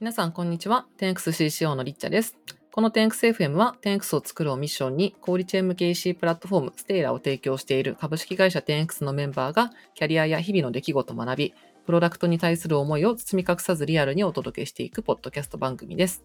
[0.00, 0.86] 皆さん、こんにちは。
[0.98, 2.36] 10XCCO のリッチャです。
[2.72, 11.54] この 10XFM は 10X を作るをミッションに、小売チェーン向け EC プラットフォーム、ステイラーを提供している株式会社 10X のメンバーが、キャリアや日々の出来事を学び、
[11.86, 16.24] プロダクトに対する思いを包み隠さずリアルにお届けしていくポッドキャスト番組です。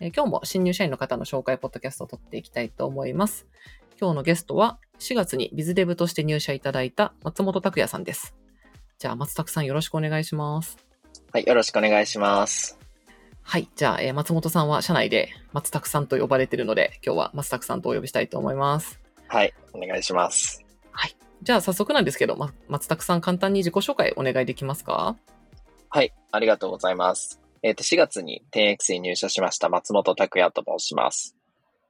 [0.00, 3.46] え今日も新入社員の方の紹介ポッドキャストを撮っていきたいと思います。
[3.98, 8.36] 今日のゲストは、4月にビズデブとして入社いただいた松本拓也さんです。
[8.98, 10.76] じゃあ、松拓さんよろしくお願いします。
[11.32, 12.77] はい、よろしくお願いします。
[13.50, 13.68] はい。
[13.76, 19.00] じゃあ、えー松本さんは社内で松拓さんと呼ばれているので、今日は松拓さんとお呼びしたいと思います。
[19.26, 20.62] はい、お願いします。
[21.42, 25.16] じゃあ、早速なんですけど、ま、松拓さん簡単に自己紹介お願いできますか？
[25.88, 27.40] はい、ありがとうございます。
[27.62, 31.36] えっ、と、4月に 10X に入社しました松本拓也と申します。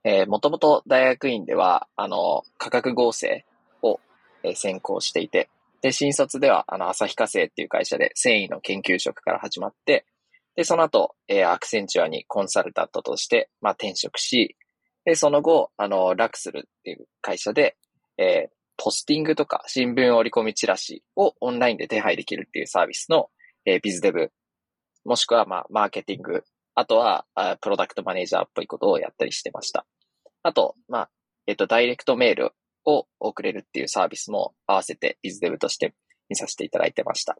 [0.04, 3.44] えー、もともと大学院では、あの、価格合成
[3.82, 3.98] を、
[4.42, 5.48] えー専攻していて、
[5.80, 10.04] で、新卒では、あの、旭化成っていう会社で繊維の研究職から始まって、
[10.58, 14.56] で、その後、えーアクセンチュアにコンサルタントとして、まあ、転職し、
[15.04, 17.76] で、その後、あの、ラクスルっていう会社で、
[18.18, 18.50] えー
[18.80, 23.28] ポスティングとか新聞折り込みチラシをオンラインで手配できるっていうサービスの、
[23.66, 24.32] えービズデブ、
[25.04, 26.42] もしくは、まあ、マーケティング、
[26.74, 29.86] あとは、あプロダクトマネージャーっぽいことをやったりしてました。
[30.42, 31.10] あと、まあ、
[31.46, 32.52] えっ、と、ダイレクトメール
[32.84, 35.94] を送れるっていうサービスも合わせてビズデブとして
[36.28, 37.36] 見させていただいてました。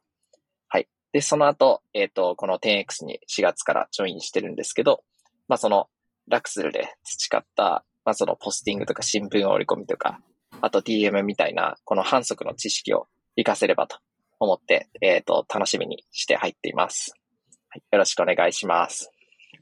[0.68, 0.88] はい。
[1.12, 5.02] で、その後、えっ、と、この 10X に4月からジョインしてるんですけど、
[5.48, 5.88] まあ、その、
[6.28, 10.20] ラクスルで培った、まあ、そのポスティングとか新聞折り込みとか、
[10.60, 13.98] あと DM みたいな、この反則の知識を活かせればと
[14.38, 17.14] 思って、えっ、と、楽しみにして入っています。
[17.70, 17.82] はい。
[17.90, 19.10] よろしくお願いします。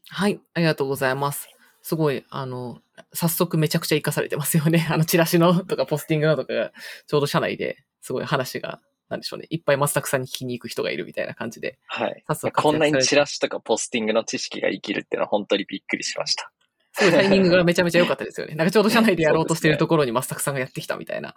[0.08, 0.40] はい。
[0.54, 1.48] ありがとうございます。
[1.82, 2.80] すごい、あの、
[3.12, 4.86] 早速めちゃくちゃ活かされてますよね。
[4.90, 6.72] あの、チラシのとかポスティングのとかが、
[7.06, 9.46] ちょうど社内ですごい話が、なんでしょうね。
[9.50, 11.78] いっぱい松拓さんに聞きに行く人がいるみたいな感じで。
[11.86, 12.24] はい。
[12.54, 16.50] こんなにチラシとかポスティングの知識が生きるっていうのは本当にびっくりしました。
[16.92, 18.54] すごいタイミングがめちゃめちゃ良かったですよね。
[18.54, 21.34] なんかちょうど社内でやろうとしているところに松拓さんがやってきたみたいな。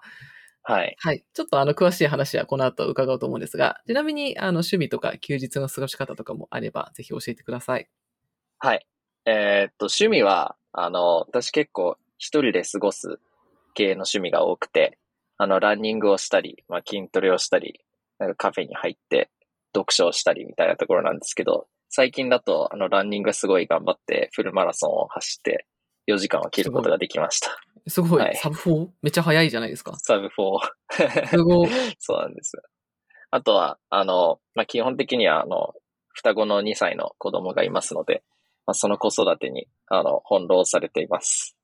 [0.63, 0.95] はい。
[0.99, 1.25] はい。
[1.33, 7.89] ちょっとあの、詳しい話はこの後伺おうと思うんですが、ちなみに、あの、趣味とか休日の過ごし方とかもあれば、ぜひ教えてください。
[8.59, 8.85] はい。
[9.25, 13.19] えーっと、趣味は、あの、私結構一人で過ごす
[13.73, 14.98] 系の趣味が多くて、
[15.39, 17.79] あの、ランニングをしたり、まあ、筋トレをしたり、
[18.19, 19.31] なんかカフェに入って
[19.73, 25.65] 読書をしたりみたいなところなんですけど、最近だと、あの、ランニングすごい頑張ってフルマラソンを走って
[26.09, 27.57] 4時間を切ることができました。
[27.87, 28.87] すごい、はいサブ 4?
[29.01, 29.95] めっちゃ早いじゃないですか。
[29.99, 31.27] サブ4。
[31.27, 31.69] すごい。
[31.99, 32.61] そうなんです。
[33.31, 35.73] あとは、あの、まあ、基本的には、あの、
[36.11, 38.23] 双子の2歳の子供がいますので、
[38.65, 41.55] まあ、その子育てに、あの、翻弄されています。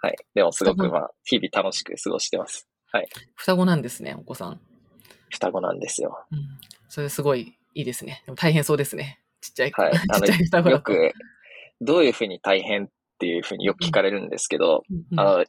[0.00, 0.16] はい。
[0.34, 2.68] でもすごく、まあ、日々楽しく過ごしてます。
[3.34, 4.60] 双子なんですね、お子さん。
[5.30, 6.24] 双子なんですよ。
[6.30, 6.58] うん。
[6.88, 8.22] それすごいいいですね。
[8.26, 9.20] でも大変そうですね。
[9.40, 9.82] ちっちゃい子。
[9.82, 9.92] はい。
[9.96, 10.70] ちっちゃい双子。
[10.70, 11.12] よく、
[11.80, 12.88] どういうふうに大変っ
[13.18, 15.44] ていうふうによく聞かれるんですけど、うんうんあの、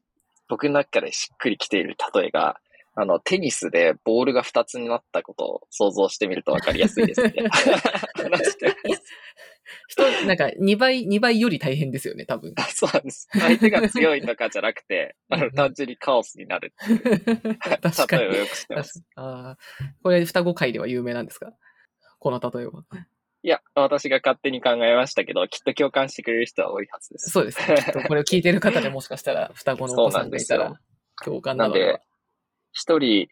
[0.48, 2.60] 僕の中からしっくりきている例えが、
[2.96, 7.34] あの、テニスでボールが2つになったことを想像してみると分かりやすいですね。
[9.88, 12.54] 人、なんか2倍、2倍より大変ですよね、多分。
[12.58, 13.28] あそうなんです。
[13.32, 16.74] 相手が強いとかじゃなくて、 あの、単純にカオスになる。
[17.82, 18.22] 確かに。
[18.24, 19.04] 例えをよく知ってます。
[19.16, 21.54] あーこれ双子界では有名なんですか？
[22.20, 22.84] この例えは。
[23.42, 27.30] いや、私が勝手に考えましたけど、きっと共感してくれる人は多いはずです。
[27.30, 27.78] そうですね。
[27.78, 30.80] きっとこれを聞いてる方でもしかしたら 双子のお子さんがいたら
[31.24, 32.04] 共感なのではなんで。
[32.74, 33.28] 一人、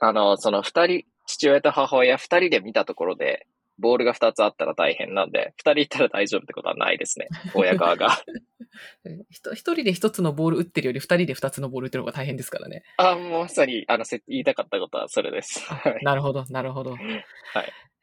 [0.00, 3.46] あの、その二人、父親と母親二人で見たところで、
[3.78, 7.28] ボールが二つあったら大変なんで、二人いたら大丈夫ってことはないですね。
[7.54, 8.10] 親側が。
[9.30, 12.82] ひと一人で一つのボール打ってるより二人で二つのボール打ってる方が大変ですからね。
[12.98, 15.60] あ、もうまさに、あの、せ言いたかったことはそれです。
[15.60, 16.04] はい。
[16.04, 16.92] なるほど、なるほど。
[16.92, 17.02] はい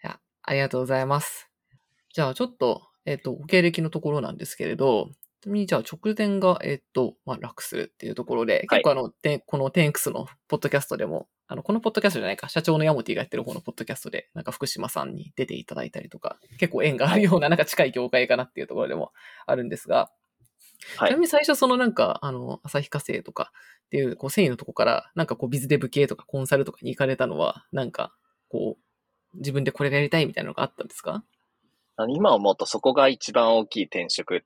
[0.01, 1.49] や、ありがとうございます。
[2.13, 5.09] じゃあ、ちょっと、えっ、と、ご経歴のところなんですけれど、
[5.43, 8.79] ちなみに、じゃあ、直前が、えっ、と、まあ、楽するっていうところで、はい。
[8.79, 19.11] 結構あの、てこの 10X のポッドキャストでも、あの、このポッドキャストじゃないか、社長のヤモティがやってる方のポッドキャストで、なんか福島さんに出ていただいたりとか、結構縁があるような、なんか近い業界かなっていうところでも
[19.45, 20.09] あるんですが、
[20.95, 21.09] はい。
[21.09, 23.51] ちなみに最初そのなんか、あの、旭化成とか
[23.87, 28.13] っていう、こう、繊維のとこから、なんかこう、ビズデブ系とかコンサルとかに行かれたのは、なんか、
[28.47, 31.25] こう、自分でこれがやりたいみたいなのがあったんですか？
[32.09, 34.43] 今思うとそこが一番大きい転職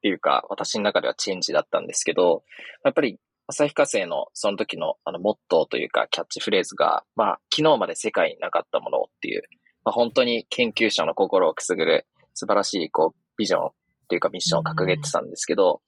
[0.00, 2.42] っていうか、私の中ではチェンジだったんですけど、
[2.84, 3.18] やっぱり
[3.48, 9.42] 旭化成のその時のあのモットーというかキャッチフレーズが、まあ昨日まで世界になかったものをっていう、
[9.84, 13.72] まあ、本当に研究者の心をくすぐる素晴らしいこうビジョンっ
[14.08, 15.82] ていうかミッションを掲げてたんですけど、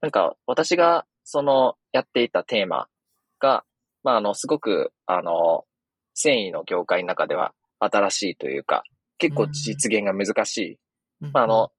[0.00, 2.86] なんか私がそのやっていたテーマ
[3.40, 3.64] が、
[4.04, 5.64] まああのすごくあの
[6.14, 8.84] 繊維の業界の中では新しいというか、
[9.18, 10.78] 結構実現が難しい。
[11.32, 11.70] まあ、あの、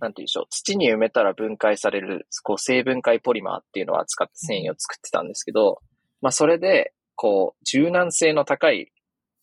[0.00, 5.80] なんて言うでしょう、土に埋めたら分解される、こう、生分解ポリマーっていうのを扱って繊維を作ってたんですけど、
[6.20, 8.92] まあ、それで、こう、柔軟性の高い、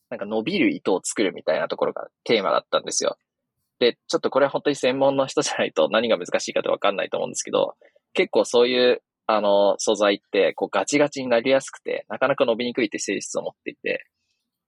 [0.10, 3.18] なんか伸びる糸を作るみたいなところがテーマだったんですよ。
[3.80, 7.76] で、ちょっとこれは本当に専門の人じゃないと何が難しいかってわかんないと思うんですけど、
[8.14, 14.06] 結構そういう、あの、素材って、こう、ガチガチになりやすくて、なかなか伸びにくいって性質を持っていて、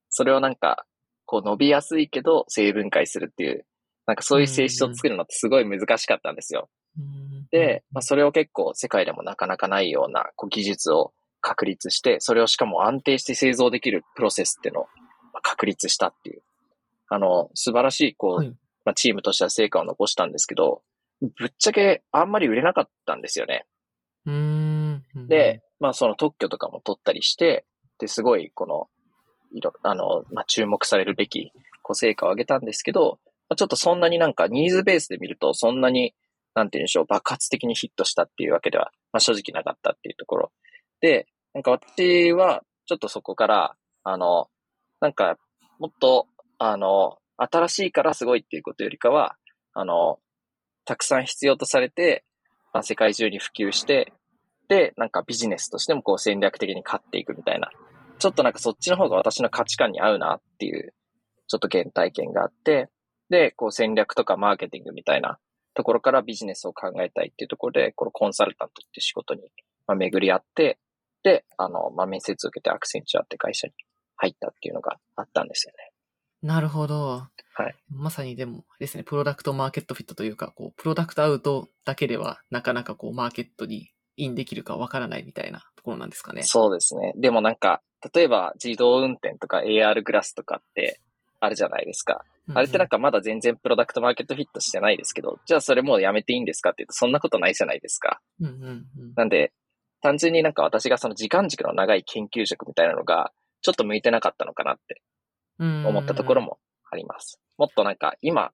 [0.09, 0.85] それをなんか、
[1.25, 3.65] こう、伸びやすいけど、成分解するっていう、
[4.09, 6.67] なんかそういう性質を作るのってすごい難しかったんですよ。
[7.51, 14.88] で、まあ、それを結構世界でもなかなかないようなこう技術を確立して、それをしかも安定して製造できるプロセスっていうのを
[15.44, 16.41] 確立したっていう、
[17.07, 18.47] あの、素晴らしい、こう、はい、
[18.83, 20.81] まあ、チームとしては成果を残したんですけど、
[21.21, 23.67] ぶっちゃけあんまり売れなかったんですよね。
[25.27, 27.63] で、まあその特許とかも取ったりして、
[28.00, 28.88] で、すごいこの、
[29.53, 31.51] いろ、あの、まあ注目されるべき、
[31.83, 36.13] こう成果を上げたんですけど、まあ、ちょっとそんなになんかニーズベースで見ると、そんなに、
[36.55, 40.51] なんて言うんでしょう、爆発的にヒットしたっていうわけでは、まあ正直なかったっていうところ。
[41.01, 44.47] で、なんか私は、ちょっとそこから、あの、
[45.01, 45.37] なんか、
[45.79, 49.37] もっと、あの、新しいからすごいっていうことよりかは、
[49.73, 50.19] あの、
[50.85, 52.25] たくさん必要とされて、
[52.73, 54.13] まあ、世界中に普及して、
[54.67, 57.69] で、なんかビジネスとしてもこう戦略的に勝っていくみたいな。
[58.19, 60.93] ちょっとなんかそっちの方が私の価値観に合うなっていう、
[61.47, 62.89] ちょっと原体験があって、
[63.29, 65.39] で、こう戦略とかマーケティングみたいな
[65.73, 69.51] ところからビジネスを考えたいっていうところで、このコンサルタントっていう仕事に、
[69.87, 70.77] まあ、巡り合って、
[71.23, 73.73] で、あの、まあ、面接を受けてアクセンチュアって会社に
[74.15, 75.91] 入ったっていうのがあったんですよね。
[76.41, 77.27] なるほど。
[77.53, 77.75] はい。
[77.89, 86.43] まさにでもですね、プロダクトマーケットフィットというか、こう、プロダクトアウトだけでは、なかなかこう、マーケットにインできるかわからないみたいなところなんですかね。
[86.43, 87.13] そうですね。
[87.17, 87.81] でもなんか、
[88.13, 91.01] 例えば自動運転とか AR グラスとかって
[91.41, 92.23] あるじゃないですか。
[92.53, 98.21] あれってなんかまだ全然プロダクトマーケットフィットしてないですけど、じゃあそれもうやめていいんですかって言うとそんなことないじゃないですか。
[98.39, 98.85] うんうんうん、
[99.15, 99.53] なんで、
[100.01, 103.31] 単純になんか私がその時間軸の長い研究職みたいなのが、
[103.61, 105.01] ちょっと向いてなかったのかなって
[105.59, 106.59] 思ったところも
[106.89, 107.39] あります。
[107.57, 108.51] もっとなんか今、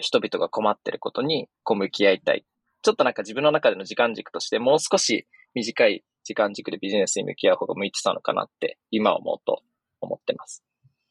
[0.00, 2.44] 人々が困ってることにこう向き合いたい。
[2.82, 9.62] ちょっとなんか自分の中での時間軸としてもう少し短い時間軸でビジネスに向き合う方が向いてたのかなって今思うと
[10.00, 10.62] 思ってます。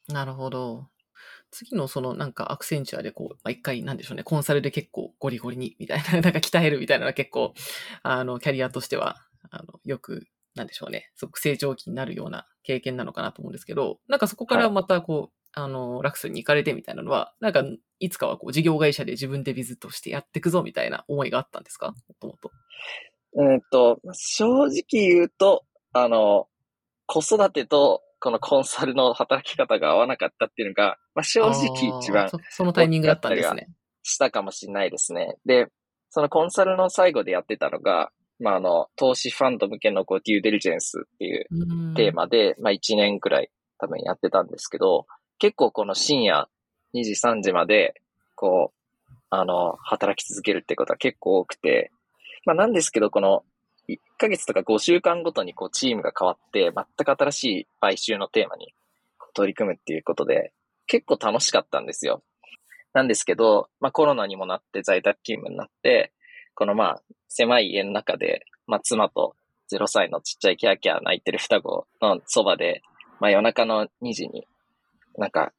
[0.07, 0.88] なるほど。
[1.52, 7.54] 次のそのなんかアクセンチュアでこう、まあ、一回なんでしょうね、コンサルで結構ゴリゴリにみたいな、 なんか鍛えるみたいなのが結構、
[8.04, 9.18] あの、キャリアとしては、
[9.50, 17.64] あの、よく、なんでしょうね、すごく成長期になるような経験なのかなと思うんですけど、なんかそこからまたこう、あの、ラクスに行かれてみたいなのは、なんか、
[18.00, 21.92] いつかはこう、事業会社で自分でビズとしてやっていくぞみたいな思いがあったんですか？
[21.92, 22.52] もともと。
[23.40, 26.48] えっと、正直言うと、あの、
[27.08, 32.40] 子育てとこのコンサルの働き方が合わなかったっていうのが、まあ、正直一番そ。
[32.50, 33.68] そのタイミングだったんですね。
[34.04, 35.38] したかもしれないですね。
[35.46, 35.68] で、
[36.10, 41.48] そのコンサルの最後でやってたのが、まあ、あの、投資ファンド向けのこうデューデリジェンスっていう
[41.96, 43.50] テーマで、まあ、1年くらい
[43.80, 45.06] 多分やってたんですけど、
[45.40, 46.48] 結構この深夜
[46.96, 48.02] 2時3時まで、
[48.36, 51.92] こう、あの、働き続けるってことは結構多くて、
[52.46, 53.44] まあなんですけど、この
[53.88, 58.74] 1ヶ月とか5週間ごとにこうチームが変わって、全く新しい買収のテーマに
[59.34, 60.54] 取り組むっていうことで、
[60.88, 62.24] 結構楽しかったんですよ。
[62.94, 66.12] なんですけど、まあコロナにもなって在宅勤務になって、
[66.56, 69.35] このまあ狭い家の中で、まあ妻と
[69.71, 72.81] 0歳のちっちゃいキャーキャー泣いてる双子のそばで、
[73.19, 74.47] まあ夜中の2時に
[75.18, 75.52] なんか、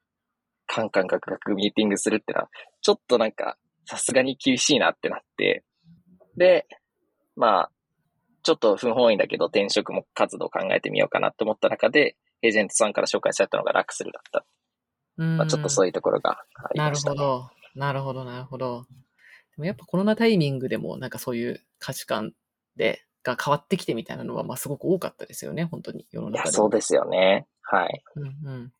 [0.66, 2.48] カンカンカクカクミーティングするってのは、
[2.80, 5.64] ちょっとなんか、さすがに厳しいなってなって、
[6.36, 6.66] で、
[7.36, 7.70] まあ、
[8.48, 14.46] ちょっと不本意だけど転職も活動を考えてみようかなって思った中で、エージェントさんから紹介されたのがラクスルだった。
[15.18, 17.50] まあ、ちょっとそういうところがありました、ね、なるほど。
[17.74, 18.86] なるほど、なるほど。
[19.50, 22.32] でもやっぱコロナタイミングでもなんかそういう価値観
[22.76, 26.48] で、が変わってきてみたいなのは、まあすごく多かったですよね、本当に世の中で。
[26.48, 27.46] いや、そうですよね。
[27.60, 28.02] はい。
[28.16, 28.72] うんうん。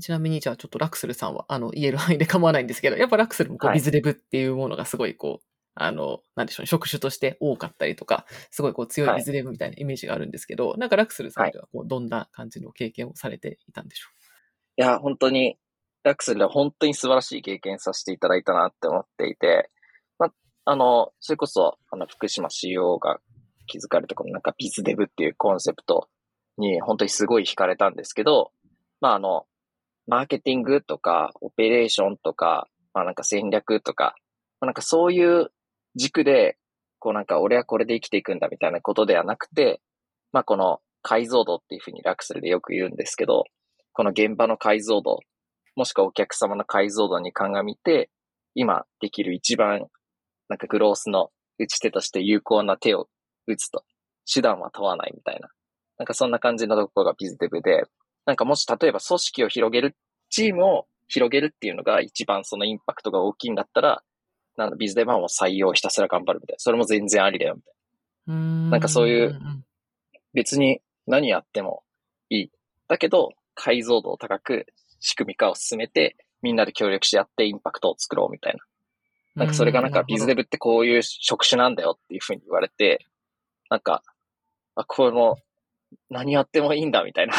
[0.00, 5.46] ちなみに、じゃあちょっとラクスルさんは、あの、言える範囲で構わないんですけど、やっぱラクスルもこう、ビズデブっていうものがすごいこう、
[5.82, 14.08] あの、なんでしょうね、職種として多かったりとか、すごいこう強いビズデブみたいなイメージがあるんですけど、はい、なんかラクスルさんではこう、どんな感じの経験をされていたんでしょ
[14.78, 14.82] う？
[14.82, 15.58] いや、本当に、
[16.02, 19.70] ラクスルは本当に素晴らしい経験させていただいたなって思っていて、
[20.18, 20.30] ま、
[20.66, 23.18] あの、それこそ、あの、福島 CEO が
[23.66, 26.08] 気づかれたこのなんかビズデブっていうコンセプト
[26.58, 28.52] に本当にすごい惹かれたんですけど、
[29.00, 29.46] まあ、あの、
[30.06, 34.16] マーケティングとか、オペレーションとか、まあなんか戦略とか、
[34.60, 35.52] まあ、なんかそういう
[35.96, 36.56] 軸で、
[36.98, 39.80] こうなんか俺はこれで生きていくんだみたいなことではなくて、
[40.32, 43.44] まあこの解像度っていうふうにラクスルでよく言うんですけど、
[43.92, 45.20] この現場の解像度、
[45.76, 48.10] もしくはお客様の解像度に鑑みて、
[48.54, 49.86] 今できる一番、
[50.48, 53.08] なんかグロースの打ち手として有効な手を
[53.46, 53.84] 打つと。
[54.32, 55.48] 手段は問わないみたいな。
[55.98, 57.84] なんかそんな感じのところがビズデブで、
[58.26, 59.96] なんかもし例えば組織を広げる、
[60.28, 64.02] チームを広げるっていうのが一番そのインパクトが大きいんだったら、
[64.56, 66.58] なんだ、ビズデバンを採用ひたすら頑張るみたいな。
[66.58, 67.74] それも全然ありだよみたい
[68.28, 69.64] うーんなんかそういううん
[70.32, 71.82] 別に何やっても
[72.28, 72.50] いい。
[72.88, 74.66] だけど、解像度を高く
[75.00, 78.60] 仕組み化を進めて、みんなで協力し合ってインパクトを作ろうみたいな。
[79.34, 83.06] なんかそれがなんかビズデブってこういう職種なんだよっていうふうに言われて、
[83.68, 84.02] なんか、
[84.74, 85.36] あ、この、
[86.08, 87.34] 何やってもいいんだみたいな。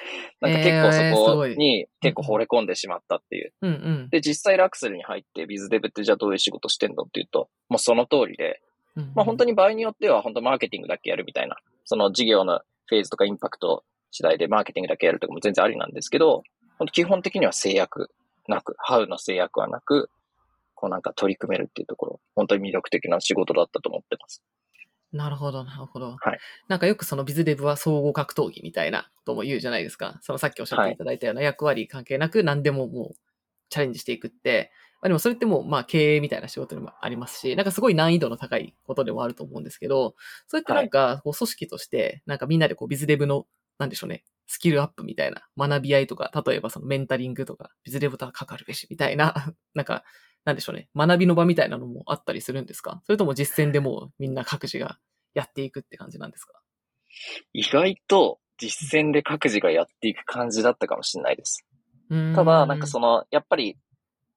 [0.40, 3.52] なんか結構そこに結構惚れ込んでしまったっていう。
[3.62, 8.60] うんうんで、実際ラクスルに入ってビズデブってじゃあどういう仕事してんのっていうと、もうその通りで、
[8.96, 9.12] うん。
[9.14, 9.48] まあ本当に。
[9.48, 16.42] に場合によっては本当マーケティングだけやるみたいな、その事業のフェーズとかインパクト次第でマーケティングだけやるとかも全然ありなんですけど、
[16.78, 18.10] 本当基本的には制約
[18.46, 20.10] なく、ハウの制約はなく、
[20.74, 24.42] こうなんか取り組めるっていうところ、本当に魅力的な仕事だったと思ってます。
[25.12, 26.16] なるほど、なるほど。
[26.20, 26.38] はい。
[26.68, 30.18] なんかよくそのビズデブは総合格闘技みたいなことも言うじゃないですか。
[30.22, 33.16] そのさっきおっしゃっていただいたような役割関係なく何でももう
[33.70, 40.14] チャレンジしていくって、まあでもそれってもうまあ経営みたいな仕事でもありますし、なんかすごい難易度の高いことでもあると思うんですけど、
[40.46, 43.46] そうやってなんかこう組織として、なんかみんなでこうビズデブの、
[43.78, 49.34] なんでしょうね、スキルアップみたいな学び合いとか、例えばそのメンタリングとか、ビズデブとはかかるべしみたいな、
[49.74, 50.04] なんか、
[50.48, 53.02] なんでしょうね、学びの場みたいなのもあったりするんですか？
[53.04, 54.98] それとも実践でもうみんな各自が
[55.34, 56.58] やっていくって感じなんですか？
[57.52, 61.66] 意外と実践で各自がやっていく感じだったかもしれないです。
[62.08, 63.76] たただ、なんかその、やっぱり、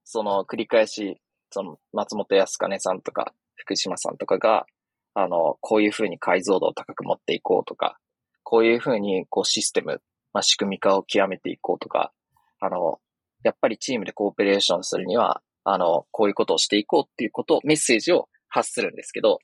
[0.04, 4.66] その繰り返し、その松本康金さんとか福島さんとかが、
[5.14, 7.98] あの、こういうふうに解像度を高く持っていこうとか、
[8.44, 10.02] こういうふうにこうシステム、
[10.34, 12.12] まあ、仕組み化を極めていこうとか、
[12.60, 13.00] あの、
[13.44, 19.40] やっぱりチームでコーペレーションするには、あの、こういうことをしていこうっていうことを、メッセージを発するんですけど、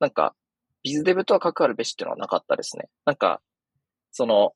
[0.00, 0.34] なんか、
[0.82, 2.88] ビズデブとは関わるべしっていうのはなかったですね。
[3.04, 3.40] なんか、
[4.12, 4.52] その、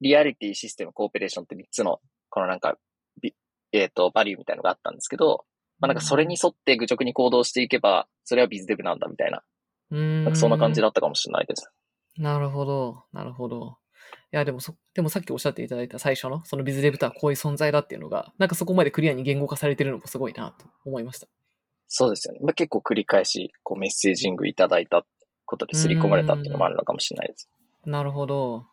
[0.00, 2.00] リアリティ、システム、コーペレーションって3つの、
[2.30, 2.76] このなんか、
[3.20, 3.34] ビ
[3.72, 5.44] えっ、と、バリューみたいなのがあったんですけど、
[5.78, 9.42] まあなんかそれに沿って愚直に行動していけば、それはビズデブなんだみたいな、
[9.90, 11.70] うんなんかそんな感じだったかもしれないです。
[12.16, 13.78] なるほど、なるほど。
[14.32, 21.26] いや、でもそ、でもさっきおっしゃっていただいた最初の、そのビズデブとはこういう存在だっていうのが、なんかそこまでクリアに言語化されてるのもすごいなと思いました。
[21.88, 22.40] そうですよね。
[22.42, 25.04] まあ、結構繰り返し、こうメッセージングいただいた
[25.44, 27.48] ことで刷り込まれたっていうのもあるのかもしれないです。
[27.84, 28.66] なるほど。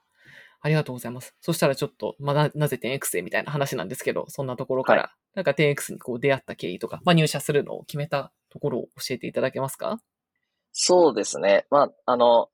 [0.62, 1.36] ありがとうございます。
[1.42, 10.00] そしたらちょっと、まあ、ななぜ 10X へみたいな話なんですけど、そんなところから、はなんか 10X にこう出会った経緯とか、まあ、入社するのを決めたところを教えていただけますか？
[10.72, 11.66] そうですね。
[11.72, 12.50] まあ、あの、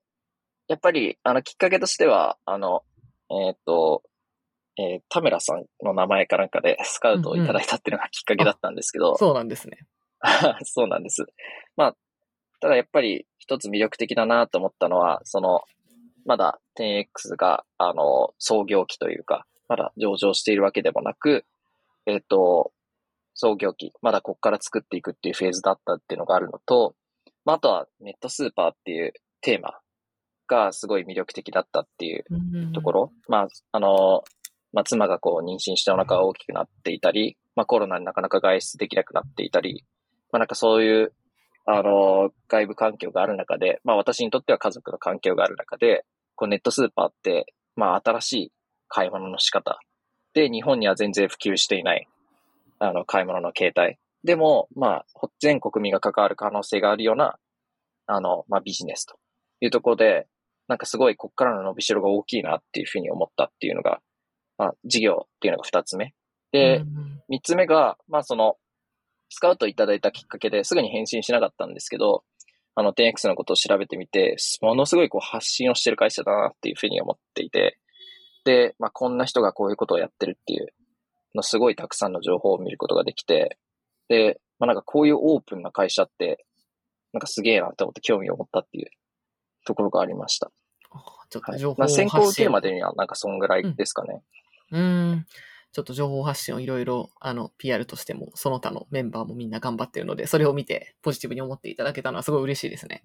[0.68, 2.84] やっぱり、あの、きっかけとしては、あの、
[3.42, 4.04] えっ、と、
[4.78, 9.78] えー田村さんの名前かなんかでスカウトをいただいたっていうのがきっかけだったんですけど、そうなんですね。
[10.63, 11.25] そうなんです。
[11.75, 11.96] まあ、
[12.60, 15.62] ただやっぱり一つ魅力的だなと思ったのは、その、
[16.25, 21.46] まだ 10X が、あの、創業期というか、まだ上場しているわけでもなく、
[22.06, 22.72] えっ、と、
[23.34, 26.96] 創業期、まだここから作っていくっていうフェーズだったっていうのがあるのと、
[27.46, 29.80] まあ、あとはネットスーパーっていうテーマ
[30.48, 34.24] がすごい魅力的だったっていうところ、まあ、あの、
[34.72, 39.86] まあ、妻がこう妊娠してお腹が大きくなっていたり、まあ、コロナになかなか外出できなくなっていたり、
[40.32, 41.14] まあ、なんかそういう、
[41.66, 48.52] あの、外部環境がある中で、まあ、私にとっては家族の環境がある中で、こうネットスーパーって、まあ、新しい
[48.88, 49.80] 買い物の仕方
[50.34, 52.08] で、日本には全然普及していない、
[52.80, 54.00] あの、買い物の形態。
[54.24, 57.38] でも、まあ、ほ全国民が関わる可能性があるような、
[58.08, 59.16] あの、まあ、ビジネスと
[59.62, 60.28] いうところで、
[60.67, 64.00] なんかすごいこっからの伸びしろが大きいなっていうふうに思ったっていうのが、
[64.58, 66.13] まあ、事業っていうのが二つ目。
[66.51, 66.84] で、
[67.27, 68.58] 三つ目が、まあその、
[69.29, 72.24] スカウトいただいたきっかけですぐに返信しなかったんですけど、
[72.75, 77.79] あの 10X のことを調べてみて、ものすごいこう発信をしてる会社だなっていうふうに思っていて、
[78.46, 80.67] で、まあこんな人がこういうことをやってるっていう
[81.36, 83.58] のすごいたくさんの情報を見ることができて、
[84.08, 86.46] で、まあなんかこういうオープンな会社って、
[87.13, 88.89] なんかすげえなって思って興味を持ったっていう
[89.63, 90.51] ところがありました。
[91.29, 91.58] ちょっはい。
[91.58, 92.70] と情報まあ先行を受けるまで。
[92.70, 94.22] でにはなんかそんぐらいですかね。
[94.72, 95.25] うん。
[95.72, 103.01] ちょっと情報発信をいろいろ、あの、PR としても、その他のメンバーもみんな頑張ってるので、それを見て、ポジティブに思っていただけたのはすごい嬉しいですね。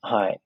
[0.00, 0.40] はい。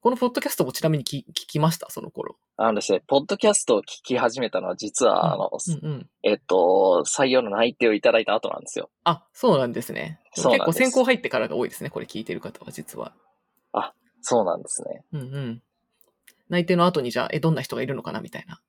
[0.00, 2.36] このポッドキャストもちなみに聞聞きました、その頃。
[2.56, 6.10] あのですね、ポッドキャストを聞き始めたのは実は、あの、うんうん。
[6.22, 8.90] えっと、採用の内定をいただいた後なんですよ。
[9.04, 10.18] あ、そうなんですね。
[10.34, 13.12] 結構先行入ってからが多いですね、これ聞いてる方は、実は。
[14.22, 15.04] そうなんですね。
[15.12, 15.62] うんうん。
[16.48, 18.60] 内定の後にじゃあ、え、どんな人がいるのかな、みたいな。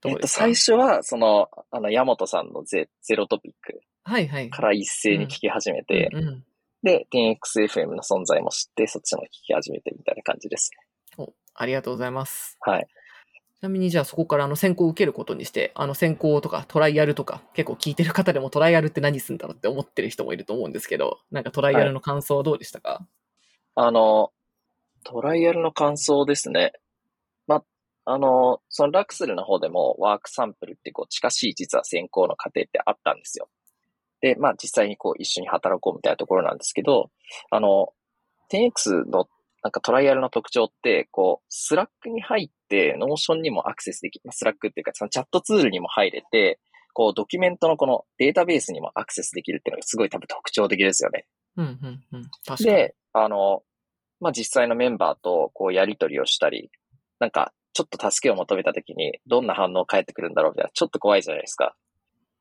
[0.00, 4.50] どえっと、最初は、その、あの、山本さんのゼゼロトピックはいはい。
[4.50, 6.44] から一斉に聞き始めて、うんうん
[6.84, 10.70] で、10XFM の存在も知って、そっちの聞き始めてみたいな感じです
[11.16, 11.24] ね。
[11.24, 12.58] おありがとうございます。
[12.60, 12.86] はい。
[13.58, 23.06] ちなみにじゃあそこからあの選考を受けることにして、あの選考とかトライアルとか結構聞いてる方でもトライアルって何するんだろうって思ってる人もいると思うんですけど、なんかトライアルの感想はどうでしたか、
[23.76, 24.30] あの、
[25.04, 26.72] トライアルの感想ですね。
[27.46, 27.62] ま、
[28.04, 33.48] あの、そのラクスルの方でもワークサンプルってこう近しい実は選考の過程ってあったんですよ。
[34.20, 37.10] で、まあ実際にこう一緒に働こうみたいなところなんですけど、
[37.50, 37.92] あの、
[38.50, 39.28] 10X の
[39.64, 44.30] なんかトライアルの特徴って、こう、 Slackに入って、 Notionにもアクセスできる。
[44.30, 46.60] Slackっていうか、そのチャットツールにも入れて、
[46.92, 51.24] こう、ドキュメントのこのデータベースにもアクセスできるっていうのがすごい多分特徴的ですよね。
[51.56, 52.30] うん、うん、うん。
[52.46, 52.76] 確かに。
[52.76, 53.62] で、あの、
[54.20, 56.70] まあ、実際のメンバーとこうやり取りをしたり、
[57.18, 61.74] なんか、ちょっと助けを求めたときに、どんな反応返ってくるんだろうみたいな、ちょっと怖いじゃないですか。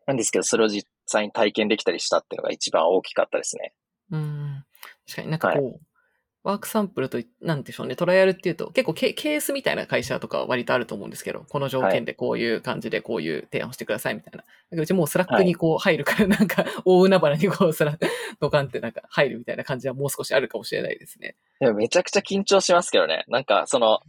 [0.05, 3.73] なんですけど、それを実際に体験できたりしたっていうのが一番大きかったですね。
[4.11, 4.65] うん。
[5.07, 5.92] 確かになんかこう、
[6.43, 14.39] ワークサンプルとい、なんでしょうね、トライアルっていうと、結構ケケースみたいな会社とかは割とあると思うんですけど、この条件でこういう感じでこういう提案をしてくださいみたいな。
[14.39, 18.07] だけどうちもう Slackにこう入るから、なんか 大海原にこう Slack、
[18.41, 21.35] ドカンってなんか入るみたいな感じはもう少しあるかもしれないですね。
[21.61, 23.23] でもめちゃくちゃ緊張しますけどね。
[23.29, 24.01] なんか、その、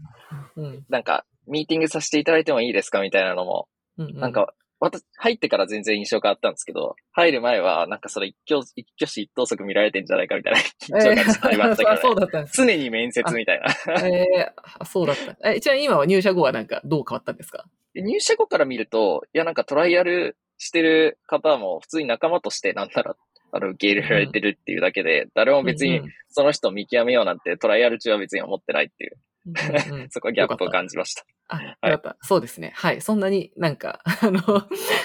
[0.56, 0.84] うん。
[0.88, 4.18] なんか、ミーティングさせていただいてもいいですかみたいなのも、うん、うん。
[4.18, 12.46] なんか、私、入ってから全然印象変わったんですけど、入る前は、なんかそれ一挙、一挙手一投足見られてんじゃないかみたいな緊張感ありましたけど。
[12.52, 13.66] 常に面接みたいな。
[14.06, 15.50] えー、あそうだった。
[15.52, 17.64] え、ちなみに今は入社後はなんかどう変わったんですか？
[17.94, 23.16] で入社後から見ると、いや、なんかトライアルしてる方も普通に仲間としてなんなら、
[23.52, 29.12] あの、受け入れられてるっていうだけで、誰も別にうんその人を見極めようなんてトライアル中は別に思ってないっていう、
[29.46, 31.24] うんうんうん そこはギャップを感じました。
[31.48, 32.16] あ、よかった。
[32.22, 32.72] そうですね。
[32.74, 33.00] はい。
[33.02, 34.40] そんなになんか、 あの、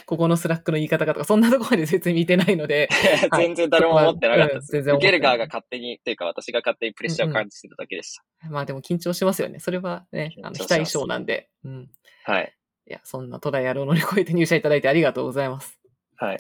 [0.06, 2.88] ここの Slackの言い方がとか、そんなところまで説明見てないので、
[3.32, 4.76] はい全然誰も思ってなかったです。
[4.76, 8.50] うん全然受ける側が勝手に、っていうか私が勝手にプレッシャーを感じてただけでした。
[8.50, 9.60] まあでも緊張しますよね。
[9.60, 11.50] それはね、あの、非対称なんで。
[11.66, 11.90] うん。
[12.24, 12.54] はい。
[12.88, 15.80] いや、そんなトライアルを乗り越えて入社いただいてありがとうございます。
[16.16, 16.40] はい。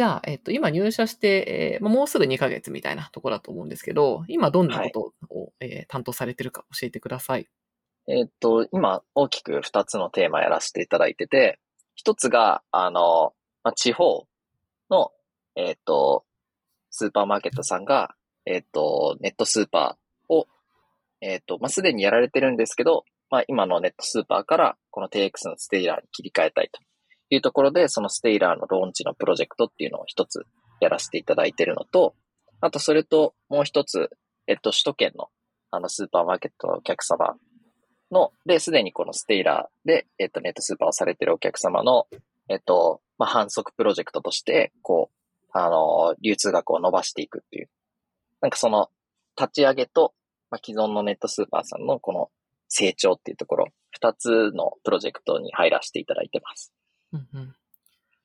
[0.00, 7.46] じゃあ、えっと、今入社して、えーもうすぐ2ヶ月みたいなところだと思うんですけど、今どんなことを、えー担当されてるか教えてください。
[8.08, 11.58] えっと、今大きく2つのテーマやらせていただいてて、
[11.96, 14.26] 一つが、あの、まあ、地方
[14.88, 15.12] の、
[15.54, 16.24] えっと、
[16.88, 18.14] スーパーマーケットさんが、
[18.46, 20.46] えっと、ネットスーパーを、
[21.20, 26.80] えっと、まあ、すでにやられてるんですけど、まあ、今のネットスーパーから、この TX のステイラーに切り替えたいと
[27.30, 30.44] いうところで、その Stailer のローンチのプロジェクトっていうのを一つ
[30.80, 32.14] やらせていただいてるのと、
[32.60, 34.10] あとそれともう一つ、
[34.46, 35.28] えっと、首都圏の
[35.70, 37.36] あのスーパーマーケットのお客様
[38.10, 42.06] の、で、すでにこの Stailer で、えっと、ネットスーパーをされてるお客様の、
[42.48, 47.70] えっと、まあ、反則プロジェクトとして、こう、あの、流通額を伸ばしていくっていう。
[48.40, 48.88] なんかその、
[49.38, 50.14] 立ち上げと、
[50.50, 52.30] まあ、既存のネットスーパーさんのこの
[52.68, 56.72] 成長っていうところ、二つのプロジェクトに入らせていただいてます。
[57.12, 57.54] うんうん。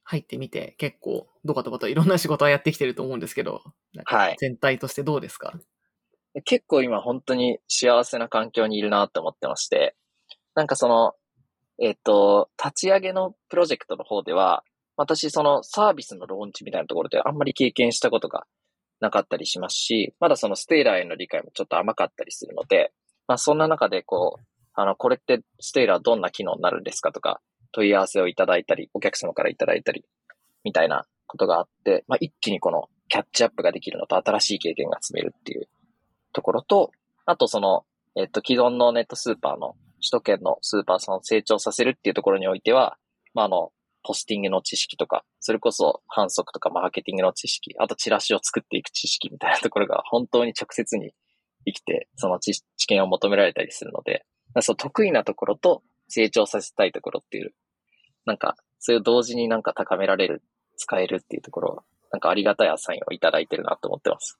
[0.03, 3.63] 入ってみて、結構、ドカドカといろんな仕事はやってきてると思うんですけど、
[4.05, 4.35] はい。
[4.39, 5.53] 全体としてどうですか？
[6.43, 9.95] 結構今本当に幸せな環境にいるなって思ってまして、
[10.53, 11.13] なんかその、
[11.81, 14.63] えっ、と、立ち上げのプロジェクトの方では、
[14.97, 18.45] 私そのサービスのローンチみたいなところであんまり経験したことが
[19.01, 22.93] なかったりしますし、まだそのステイラーへの理解もちょっと甘かったりするので、
[23.27, 30.05] まあそんな中でこう、あの、これってステイラーどんな機能になるんですかとか、問い合わせをいただいたり、お客様からいただいたり、
[30.63, 35.67] みたいなことがあって、まあ一気にこのキャッチアップができるのと新しい経験が積めるっていう
[36.33, 36.91] ところと、
[37.25, 42.97] あとその、えっと、既存のネットスーパーの、首都圏のスーパーさんを成長させるっていうところにおいては、
[43.33, 43.71] まあ、あの、
[44.03, 51.11] ポスティングの知識とか、それこそ反則とかマーケティングの知識、あとチラシを作っていく知識みたいなところが本当に直接に
[51.65, 54.23] 生きて、その知知見を求められたりするので、
[54.61, 57.53] そう得意なところと成長させたいところっていう、
[58.25, 60.43] なんか、それを同時になんか高められる、
[60.77, 64.39] 使えるっていうところは、なんかありがたいアサインをいただいてるなと思ってます。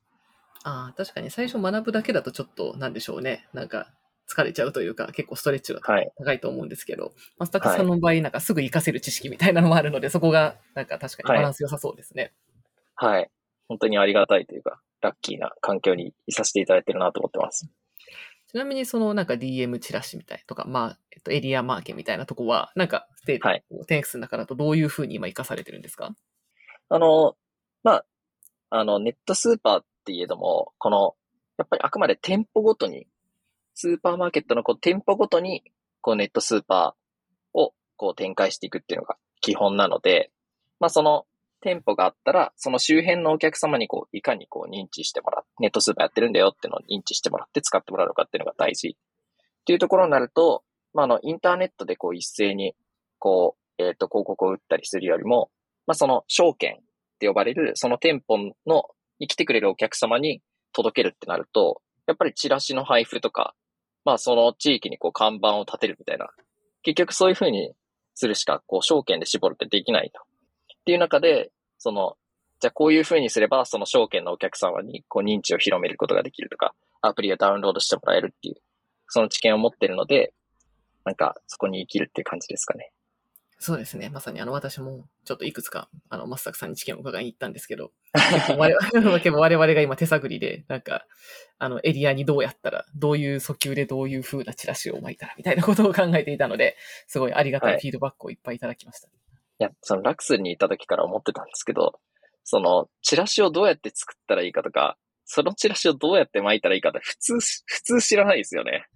[0.63, 3.47] ああ、確かに最初学ぶだけだとちょっと、なんでしょうね。
[3.54, 3.93] なんか、
[4.28, 6.12] 疲れちゃうというか、結構ストレッチがはい。
[6.17, 12.34] 高いと思うんですけど、マスタクさんの場合、なんかすぐ活かせる知識みたいなのもあるので、そこが、なんか確かにバランス良さそうですね。
[12.95, 13.30] はい。
[13.67, 17.69] 本当にありがたいというか、ラッキーな環境にいさせていただいてるなと思ってます。
[18.47, 23.63] ちなみに、そのなんか DM チラシみたいとか、まあ、えっと、エリアマーケみたいなとこは、なんか、ステーはい。
[23.88, 26.15] テンクスの中だとどういうふうに今活かされてるんですか？
[26.89, 27.36] あの、
[27.84, 28.05] まあ、
[28.69, 31.15] あの、ネットスーパーって言えども、この、
[31.58, 33.08] やっぱりあくまで店舗ごとに、
[33.73, 35.63] スーパーマーケットのこう店舗ごとに、
[36.01, 40.31] こうネットスーパーをこう展開していくっていうのが基本なので、
[40.79, 41.25] まあその
[41.65, 48.89] 店舗があったら、その周辺のお客様にこう、いかにこう認知してもらって、ネットスーパーやってるんだよっていうのを認知してもらって使ってもらうのかっていうのが大事。
[48.89, 52.75] っていうところになると、まあ、あの、インターネットでこう一斉に、
[53.17, 55.49] こう、えっ、ー、と、広告を打ったりするよりも、
[55.88, 56.78] まあ、その証券っ
[57.19, 58.84] て呼ばれる、その店舗の、
[59.19, 63.56] に来てくれるお客様に届けるってなると、やっぱりチラシの配布とか、
[64.04, 66.30] まあ、その地域にこう看板を立てるみたいな。
[66.84, 67.73] 結局そういうふうに
[68.13, 70.21] するしか、こう、証券で絞るってできないと。
[70.21, 71.51] っていう中で、
[71.86, 72.17] その、
[72.62, 78.56] じゃあこういうふうにすれば、その証券のお客様にこう認知を広めることができるとか、アプリをダウンロードしてもらえるっていう、
[79.08, 80.34] その知見を持ってるので、
[81.04, 82.91] なんかそこに生きるっていう感じですかね。
[83.60, 84.10] そうですね。
[84.10, 87.91] まさにあの私もちょっといくつか、あの、マスタクさんに知見を伺いに行ったんですけど、
[88.58, 91.06] 我々結構我々が今手探りで、なんか、
[91.60, 99.08] あの、エリアにどうやったら、どういう訴求でどういう風なチラシを巻いたら、みたいなことを考えていたので、すごいありがたいフィードバックをいっぱいいただきました。
[99.08, 99.24] はい
[99.59, 101.99] いや、そのラクスにいた時から思ってたんですけど、
[102.43, 107.33] その、チラシをどうやって作ったらいいかとか、そのチラシをどうやって巻いたらいいかって普通、
[107.65, 108.87] 普通知らないですよね。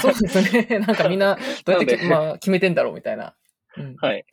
[0.00, 0.78] そうですね。
[0.86, 3.36] なんかみんな、どうやって まあ、決めてんだろうみたいな。
[3.76, 4.24] うん、はい。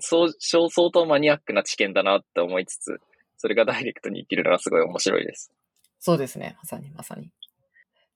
[0.00, 3.00] そう、相当マニアックな知見だなって思いつつ、
[3.36, 5.52] それがダイレクトに生きるのがすごい面白いです。
[5.98, 6.56] そうですね。
[6.58, 7.30] まさにまさに。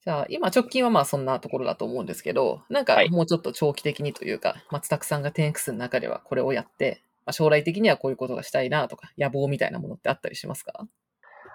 [0.05, 10.87] じゃあ、今直近はまあそんなところだと思うんですけど、なんかもうちょっと長期的にというか、はい、松田さんが 10X の中ではこれをやって、まあ、将来的にはこういうことがしたいなとか、野望みたいなものってあったりしますか？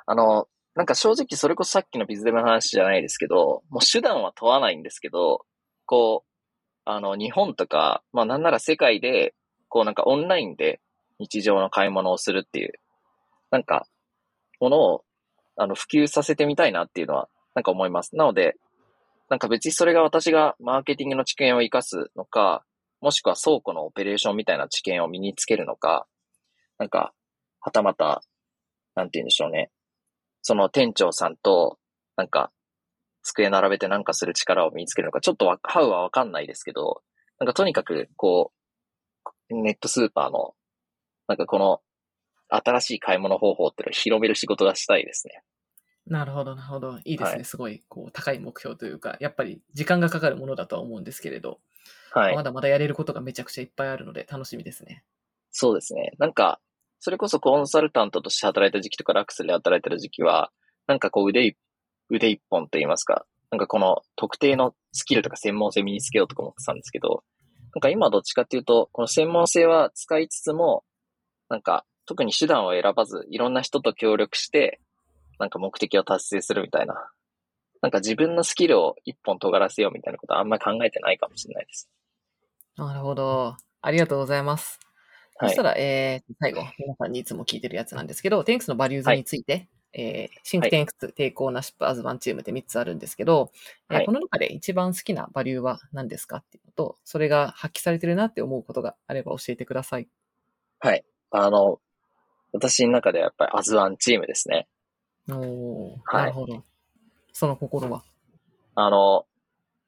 [0.07, 5.45] あの、なんか正直それこそさっきのビズデブの話じゃないですけど、もう手段は問わないんですけど、
[5.85, 6.29] こう、
[6.85, 9.35] あの、日本とか、まあなんなら世界で、
[9.67, 10.79] こうなんかオンラインで
[11.19, 12.73] 日常の買い物をするっていう、
[13.51, 13.85] なんか、
[14.59, 15.03] ものを、
[15.55, 18.15] あの、普及させてみたいなっていうのはなんか思います。
[18.15, 18.55] なので、
[19.29, 22.63] なんか別にそれが私がマーケティングの知見を活かすのか、
[23.01, 26.07] もしくは倉庫のオペレーションみたいな知見を身につけるのか、
[26.77, 27.13] なんか、
[27.61, 28.21] はたまた、
[28.95, 29.69] なんて言うんでしょうね。
[30.41, 31.77] その店長さんと、
[32.15, 32.51] なんか、
[33.21, 37.01] 机並べてなんかする力を身につけるのか、ちょっとハウはわかんないですけど、
[37.39, 38.51] なんかとにかく、こ
[39.49, 40.53] う、ネットスーパーの、
[41.27, 41.81] なんかこの、
[42.49, 45.43] 新しい買い物方法っていうのを広める仕事がしたいですね。
[46.09, 46.97] なるほど、なるほど。
[47.05, 47.35] いいですね。
[47.37, 51.59] はい、すごい、こう、高い目標というか、やっぱり時間がかかるものだとは思うんですけれど、
[52.11, 52.35] はい。
[52.35, 55.03] まだまだやれることがめちゃくちゃいっぱいあるので、楽しみですね。
[55.51, 56.13] そうですね。
[56.17, 56.59] なんか、
[56.99, 60.51] それこそコンサルタントとして働いた時期とか、ラックスで働いてる時期は、
[60.87, 61.55] なんかこう腕、
[62.09, 67.23] 腕一本と言いますか、なんかこの特定のスキルとか専門性身につけようとか思ってたんですけど、
[67.75, 70.83] なんか今どっちかっていうと、この専門性は使いつつも、
[71.49, 74.81] なんか特に手段を選ばず、いろんな人と協力して、
[75.39, 77.09] なんか目的を達成するみたいな。
[77.81, 81.89] なんか自分のスキルを一本尖らせようみたいなことはあんまり考えてないかもしれないです。
[82.75, 83.55] なるほど。
[83.81, 84.79] ありがとうございます。
[85.37, 93.51] はい、そしたら、えー、最後、皆さんにいつも聞いてるやつなんですけど、10X の Values について、はい、えー、 Think 10X、Take Ownership、As One Team って3つあるんですけど、
[93.87, 100.09] はい、えー、この中で一番好きなバリューは何ですかっていうのと、それが発揮されてるなって思うことがあれば教えてください。
[100.79, 101.05] はい。
[101.31, 101.79] あの、
[102.51, 104.67] 私の中ではやっぱり As One Team ですね。
[105.37, 106.63] おなるほど。
[107.33, 108.03] その心は
[108.75, 109.25] あの、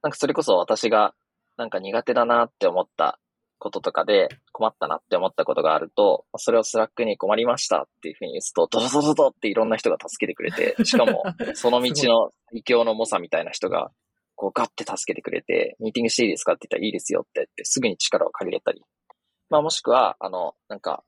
[0.03, 1.13] なんかそれこそ私が
[1.57, 3.19] なんか苦手だなって思った
[3.59, 11.23] こととかで困ったなって思ったことがあると、それを Slack に困りましたっていうふうに言うと、ドドドドドっていろんな人が助けてくれて、 しかも
[11.53, 13.91] その道の一級の猛者みたいな人が、
[14.35, 18.81] こうガッて助けてくれて、ミーティングしていいですかって言ったらいいですよって言って、すぐに力を借りれたり。
[19.49, 21.03] まあもしくは、あの、なんか、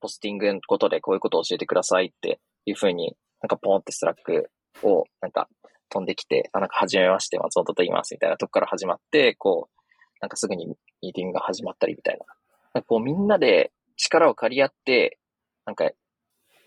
[0.00, 4.50] ポスティングのことでこういうことを教えてくださいっていうふうになんかポンって Slack
[4.82, 5.50] を、なんか
[5.90, 9.82] 飛んできて、あ、なんか始めまして、松本と言いますみたいなとこから始まって、こう、
[10.22, 12.24] なんかすぐにミーティングが始まったりみたいな。
[12.72, 15.18] なんかこうみんなで力を借り合って、
[15.66, 15.90] なんか、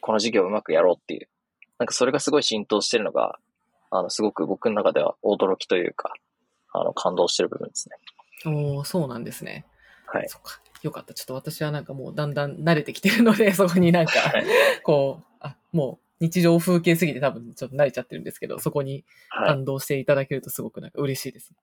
[0.02, 1.28] この事業をうまくやろうっていう。
[1.80, 3.40] なんかそれがすごい浸透してるのが、
[3.90, 6.14] あの、すごく僕の中では驚きというか、
[6.74, 8.78] あの、感動してる部分ですね。
[8.78, 9.66] おそうなんですね。
[10.06, 10.30] はい。
[10.30, 10.62] そっか。
[10.84, 11.16] よかった。
[11.16, 14.12] ちょっと私はなんかもうだんだん慣れてきてるので、そこになんか、
[14.84, 21.54] こう、あ、もう日常風景すぎて多分ちょっと慣れちゃってるんですけど、そこに感動していただけるとすごくなんか嬉しいです。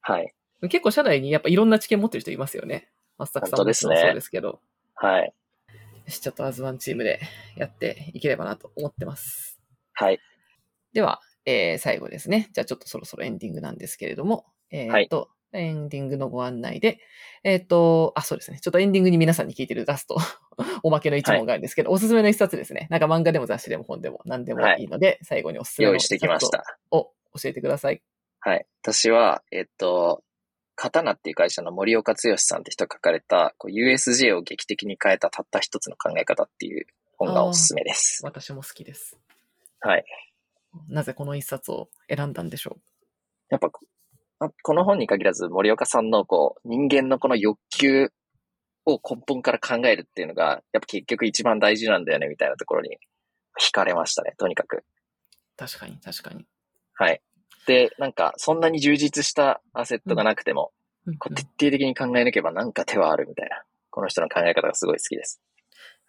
[0.00, 0.34] はい。
[0.62, 2.90] 結構社内にやっぱいろんな知見持ってる人いますよね。
[3.18, 4.60] マスタクさんもそうですけど。
[4.94, 5.22] はい。
[5.24, 7.20] よし、ちょっとアズワンチームで
[7.56, 9.60] やっていければなと思ってます。
[9.92, 10.20] はい。
[10.92, 12.50] では、えー、最後ですね。
[12.52, 16.98] じゃあちょっとそろそろエンディングなんですけれども、えっ、と、エンディングのご案内で、
[17.44, 18.58] えっ、ー、と、あ、そうですね。
[18.60, 20.16] ちょっとエンディングに皆さんに聞いてるラスト、
[20.82, 22.86] おまけの一問があるんですけど、はい、おすすめの一冊ですね。
[22.90, 26.26] なんか漫画でも雑誌でも本でも何でもいいので、はい、最後におすすめの一冊
[26.90, 28.02] を教えてください。
[28.40, 28.66] はい。
[28.82, 30.24] 私は、えっ、と、
[30.74, 36.86] 刀っていう会社の森岡剛さんって人が書かれた、USJ を劇的に変えたたった一つの考え方っていう
[37.16, 38.20] 本がおすすめです。
[38.24, 39.18] 私も好きです。
[39.80, 40.04] はい。
[40.88, 42.78] なぜこの一冊を選んだんでしょ
[43.50, 43.70] やっぱ、
[44.44, 48.10] あこの本に限らず森岡さんのこう、人間のこの欲求
[48.86, 52.96] を根本から考えるっていうのが、やっぱ結局一番大事なんだよね、みたいなところに
[53.60, 54.78] 惹かれましたね、とにかく。
[54.78, 54.84] う
[55.56, 56.44] 確かに、確かに。
[56.94, 57.20] はい。
[57.66, 60.72] で、なんか、そんなに充実したアセットがなくても、
[61.06, 63.64] うんこう徹底的に考え抜けばなんか手はあるみたいな。
[63.90, 65.42] この人の考え方がすごい好きです。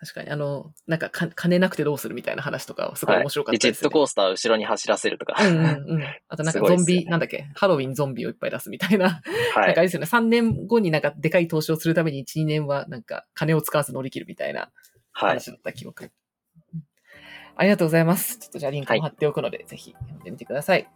[0.04, 5.36] 確かに、あの、なんかか、金なくてどうするみたいな話とか、すごい面白かでジェッったです、ねトコースターを後ろに走らせるとか。
[5.42, 6.04] うんうんうん。
[6.28, 9.22] あとなんかゾンビ、なんだっけ、ハロウィンゾンビをいっぱい出すみたいな。
[9.56, 9.68] はい。
[9.68, 14.72] なんかあれですよね、3年後になんかでかい投資をするために1、2年はなんか金を使わず乗り切るみたいな
[15.14, 15.30] はい。
[15.30, 16.12] 話だった記憶。
[17.56, 18.40] ありがとうございます。
[18.40, 20.90] ちょっとじゃあリンクも貼っておくので、ぜひ読んでみてください。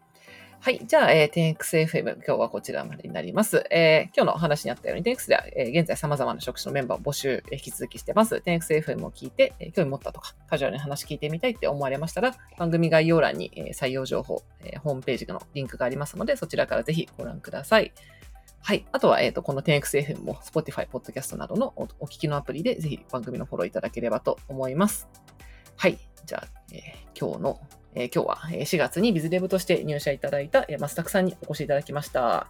[0.59, 0.81] はい。
[0.85, 3.63] じゃあ、えー、10XFM、今日はこちらまでになります。
[3.71, 8.35] えー今日の話にあったように、10X では、えー現在様々な職種のメンバーを募集、えー引き続きしてます。
[8.45, 17.93] 10XFM を聞いて、えー興味持ったとか、カジュアルに話聞いてみたいって思われましたら、番組概要欄に、えー採用情報、えーホームページのリンクがありますので、そちらからぜひご覧ください。
[18.59, 18.85] はい。
[18.91, 25.07] あとは、えっ、と、この 10XFM も Spotify、Podcast などのおお聞きのアプリでぜひ番組のフォローいただければと思います。
[25.77, 25.97] はい。
[26.25, 27.59] じゃあ、えー今日の、
[27.99, 32.47] えー今日はえ4月にビズデブとして入社いただいた、えー、増田さんにお越しいただきました。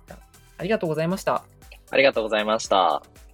[0.57, 1.45] ありがとうございました。
[1.89, 3.26] ありがとうございました。